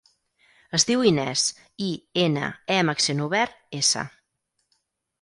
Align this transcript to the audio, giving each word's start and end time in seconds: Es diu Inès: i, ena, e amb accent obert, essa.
Es 0.77 0.85
diu 0.89 1.03
Inès: 1.09 1.43
i, 1.89 1.91
ena, 2.23 2.49
e 2.77 2.81
amb 2.81 2.97
accent 2.97 3.25
obert, 3.31 3.57
essa. 3.85 4.11